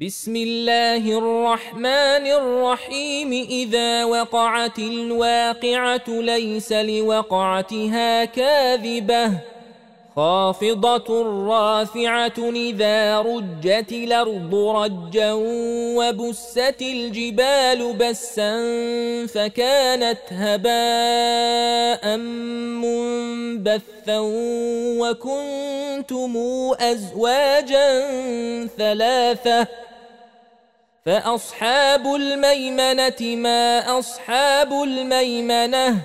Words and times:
بسم 0.00 0.36
الله 0.36 1.18
الرحمن 1.18 2.24
الرحيم. 2.26 3.32
إذا 3.32 4.04
وقعت 4.04 4.78
الواقعة 4.78 6.08
ليس 6.08 6.72
لوقعتها 6.72 8.24
كاذبة. 8.24 9.40
خافضة 10.16 11.22
رافعة 11.48 12.38
إذا 12.38 13.20
رجت 13.20 13.92
الأرض 13.92 14.54
رجا 14.54 15.32
وبست 15.96 16.76
الجبال 16.82 17.92
بسا 17.92 18.56
فكانت 19.26 20.18
هباء 20.30 22.16
منبثا 22.82 24.18
وكنتم 25.00 26.36
أزواجا 26.80 27.86
ثلاثة 28.78 29.66
فأصحاب 31.06 32.14
الميمنة 32.14 33.36
ما 33.36 33.98
أصحاب 33.98 34.72
الميمنة 34.72 35.98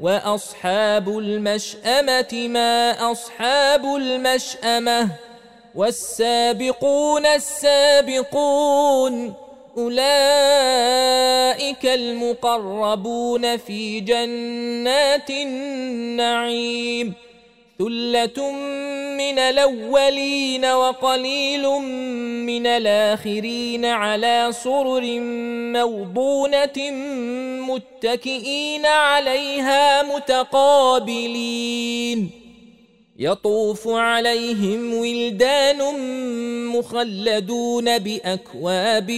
واصحاب 0.00 1.18
المشامه 1.18 2.48
ما 2.48 2.90
اصحاب 3.12 3.84
المشامه 3.84 5.08
والسابقون 5.74 7.26
السابقون 7.26 9.34
اولئك 9.76 10.06
المقربون 11.86 13.56
في 13.56 14.00
جنات 14.00 15.30
النعيم 15.30 17.14
ثله 17.80 18.50
من 19.16 19.38
الاولين 19.38 20.64
وقليل 20.64 21.68
من 22.46 22.66
الاخرين 22.66 23.84
على 23.84 24.48
سرر 24.52 25.20
موضونه 25.72 26.90
متكئين 27.68 28.86
عليها 28.86 30.02
متقابلين 30.02 31.50
يطوف 33.20 33.88
عليهم 33.88 34.94
ولدان 34.94 35.78
مخلدون 36.66 37.98
بأكواب 37.98 39.10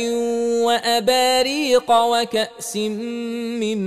وأباريق 0.64 1.91
وكأس 1.91 2.77
من 2.77 3.78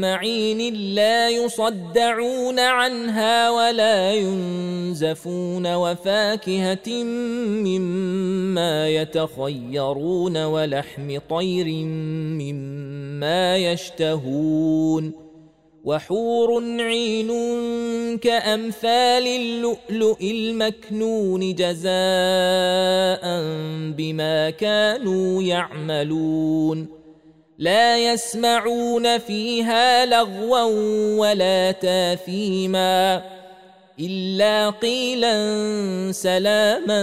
معين 0.00 0.74
لا 0.94 1.28
يصدعون 1.28 2.58
عنها 2.58 3.50
ولا 3.50 4.14
ينزفون 4.14 5.74
وفاكهة 5.74 7.02
مما 7.66 8.88
يتخيرون 8.88 10.44
ولحم 10.44 11.18
طير 11.30 11.66
مما 12.38 13.56
يشتهون 13.56 15.27
وحور 15.84 16.62
عين 16.80 17.28
كأمثال 18.18 19.26
اللؤلؤ 19.26 20.20
المكنون 20.22 21.54
جزاء 21.54 23.24
بما 23.96 24.50
كانوا 24.50 25.42
يعملون. 25.42 26.88
لا 27.58 28.12
يسمعون 28.12 29.18
فيها 29.18 30.06
لغوا 30.06 30.62
ولا 31.20 31.70
تاثيما 31.70 33.22
إلا 34.00 34.70
قيلا 34.70 35.34
سلاما 36.12 37.02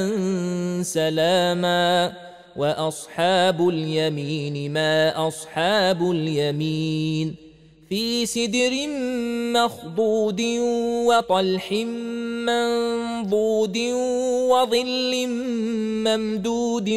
سلاما 0.84 2.14
وأصحاب 2.56 3.70
اليمين 3.70 4.73
ما 4.73 5.28
أصحاب 5.28 6.12
اليمين. 6.12 7.36
في 7.89 8.25
سدر 8.25 8.72
مخضود 9.53 10.42
وطلح 11.05 11.71
منضود 12.45 13.77
وظل 14.49 15.27
ممدود 16.08 16.89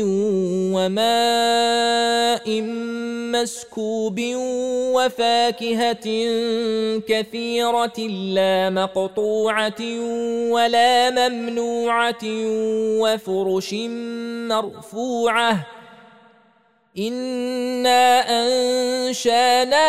وماء 0.74 2.62
مسكوب 3.32 4.20
وفاكهة 4.94 6.06
كثيرة 7.08 7.98
لا 8.08 8.70
مقطوعة 8.70 9.82
ولا 10.50 11.10
ممنوعة 11.10 12.24
وفرش 13.00 13.74
مرفوعة 14.48 15.77
أنا 16.98 18.24
انشاناهن 19.08 19.84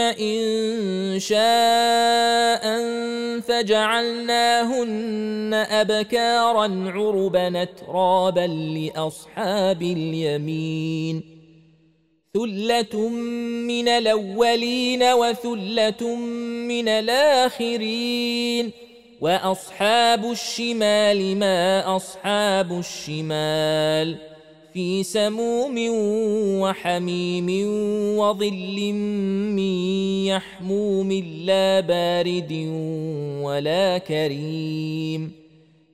ان 0.00 1.18
شاء 1.18 2.64
فجعلناهن 3.40 4.94
ابكارا 5.70 6.92
عربا 6.94 7.62
اترابا 7.62 8.46
لاصحاب 8.46 9.82
اليمين 9.82 11.22
ثله 12.34 13.08
من 13.68 13.88
الاولين 13.88 15.02
وثله 15.02 16.16
من 16.68 16.88
الاخرين 16.88 18.70
واصحاب 19.20 20.30
الشمال 20.30 21.36
ما 21.36 21.96
اصحاب 21.96 22.78
الشمال 22.78 24.33
في 24.74 25.02
سموم 25.02 25.74
وحميم 26.60 27.48
وظل 28.18 28.92
من 29.54 29.74
يحموم 30.26 31.12
لا 31.44 31.80
بارد 31.80 32.52
ولا 33.42 33.98
كريم. 33.98 35.32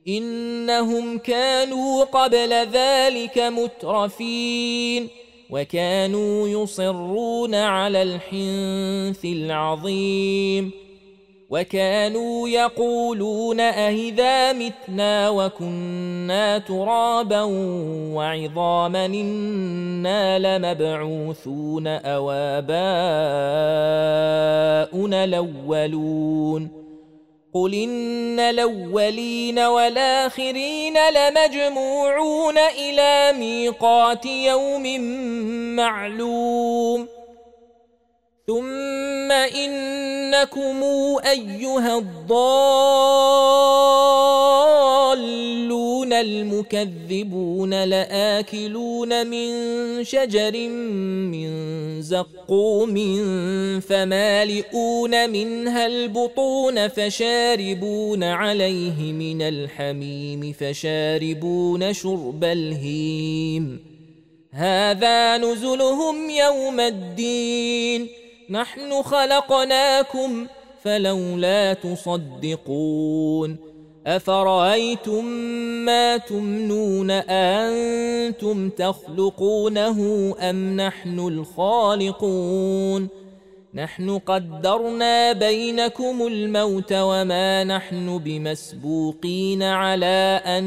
إنهم 0.07 1.17
كانوا 1.17 2.03
قبل 2.03 2.53
ذلك 2.53 3.37
مترفين 3.37 5.07
وكانوا 5.49 6.47
يصرون 6.47 7.55
على 7.55 8.01
الحنث 8.01 9.25
العظيم. 9.25 10.71
وكانوا 11.51 12.49
يقولون 12.49 13.59
أهذا 13.59 14.53
متنا 14.53 15.29
وكنا 15.29 16.57
ترابا 16.57 17.41
وعظاما 18.15 19.05
إنا 19.05 20.39
لمبعوثون 20.39 21.87
أو 21.87 22.31
آباؤنا 22.31 22.73
الأولون. 25.23 26.81
قل 27.53 27.73
إن 27.73 28.39
الأولين 28.39 29.59
والآخرين 29.59 30.93
لمجموعون 30.93 32.57
إلى 32.57 33.33
ميقات 33.39 34.25
يوم 34.25 35.01
معلوم. 35.75 37.20
ثم 38.47 39.31
انكم 39.31 40.83
ايها 41.25 41.97
الضالون 41.97 42.21
المكذبون 46.13 47.83
لاكلون 47.83 49.27
من 49.27 49.49
شجر 50.03 50.69
من 51.31 51.51
زقوم 52.01 52.95
فمالئون 53.79 55.29
منها 55.29 55.87
البطون 55.87 56.87
فشاربون 56.87 58.23
عليه 58.23 59.13
من 59.13 59.41
الحميم 59.41 60.53
فشاربون 60.59 61.93
شرب 61.93 62.43
الهيم 62.43 63.79
هذا 64.51 65.37
نزلهم 65.37 66.29
يوم 66.29 66.79
الدين 66.79 68.20
نحن 68.51 69.03
خلقناكم 69.03 70.47
فلولا 70.83 71.73
تصدقون 71.73 73.57
أفرأيتم 74.07 75.25
ما 75.85 76.17
تمنون 76.17 77.11
أنتم 77.11 78.69
تخلقونه 78.69 79.99
أم 80.39 80.75
نحن 80.75 81.19
الخالقون 81.19 83.07
نحن 83.73 84.17
قدرنا 84.17 85.31
بينكم 85.31 86.27
الموت 86.27 86.93
وما 86.93 87.63
نحن 87.63 88.17
بمسبوقين 88.17 89.63
على 89.63 90.41
أن 90.45 90.65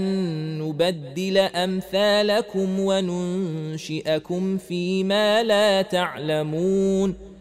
نبدل 0.58 1.38
أمثالكم 1.38 2.80
وننشئكم 2.80 4.58
فيما 4.58 5.42
لا 5.42 5.82
تعلمون 5.82 7.33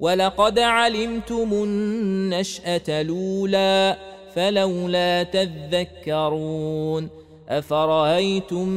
ولقد 0.00 0.58
علمتم 0.58 1.48
النشأة 1.52 2.82
الأولى 2.88 3.96
فلولا 4.34 5.22
تذكرون 5.22 7.08
أفرأيتم 7.48 8.68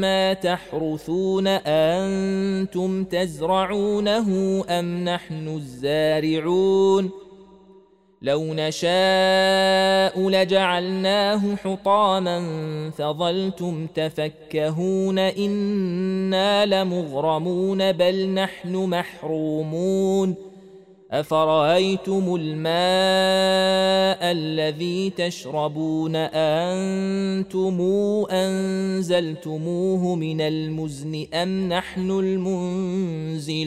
ما 0.00 0.32
تحرثون 0.32 1.46
أنتم 1.46 3.04
تزرعونه 3.04 4.28
أم 4.68 5.04
نحن 5.04 5.48
الزارعون 5.48 7.10
لو 8.22 8.54
نشاء 8.54 10.28
لجعلناه 10.28 11.56
حطاما 11.56 12.40
فظلتم 12.90 13.86
تفكهون 13.86 15.18
إنا 15.18 16.66
لمغرمون 16.66 17.92
بل 17.92 18.28
نحن 18.28 18.76
محرومون 18.76 20.53
افرايتم 21.14 22.34
الماء 22.34 22.64
الذي 24.32 25.10
تشربون 25.10 26.16
أنتم 26.16 27.80
انزلتموه 28.30 30.14
من 30.14 30.40
المزن 30.40 31.26
ام 31.34 31.68
نحن 31.68 32.10
المنزلون؟ 33.40 33.64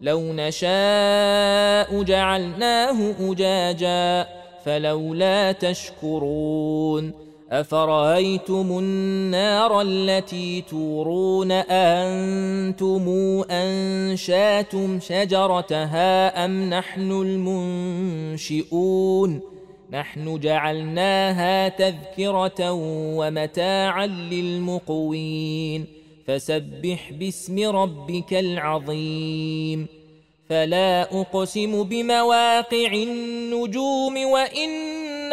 لو 0.00 0.20
نشاء 0.20 2.02
جعلناه 2.02 3.14
اجاجا 3.20 4.26
فلولا 4.64 5.52
تشكرون 5.52 7.23
افرايتم 7.50 8.78
النار 8.78 9.80
التي 9.80 10.60
تورون 10.60 11.52
أنتم 11.52 13.08
انشاتم 13.50 15.00
شجرتها 15.00 16.44
ام 16.44 16.70
نحن 16.70 17.10
المنشئون 18.32 19.40
نحن 19.90 20.40
جعلناها 20.40 21.68
تذكره 21.68 22.72
ومتاعا 23.16 24.06
للمقوين 24.06 25.86
فسبح 26.26 27.12
باسم 27.12 27.70
ربك 27.76 28.34
العظيم 28.34 29.86
فلا 30.48 31.20
اقسم 31.20 31.82
بمواقع 31.82 32.92
النجوم 32.92 34.16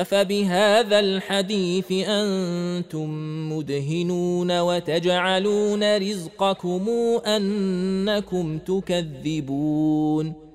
أفبهذا 0.00 1.00
الحديث 1.00 1.92
أنتم 1.92 3.08
مدهنون 3.52 4.60
وتجعلون 4.60 5.96
رزقكم 5.96 6.88
أنكم 7.26 8.58
تكذبون 8.58 10.45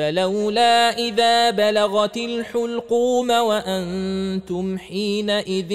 فلولا 0.00 0.98
إذا 0.98 1.50
بلغت 1.50 2.16
الحلقوم 2.16 3.30
وأنتم 3.30 4.78
حينئذ 4.78 5.72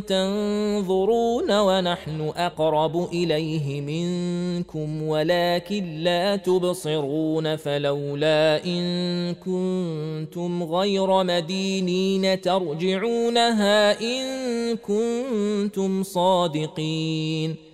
تنظرون 0.00 1.58
ونحن 1.58 2.32
أقرب 2.36 3.08
إليه 3.12 3.80
منكم 3.80 5.02
ولكن 5.02 5.96
لا 6.02 6.36
تبصرون 6.36 7.56
فلولا 7.56 8.64
إن 8.64 9.34
كنتم 9.34 10.62
غير 10.62 11.22
مدينين 11.24 12.40
ترجعونها 12.40 14.00
إن 14.00 14.22
كنتم 14.76 16.02
صادقين 16.02 17.73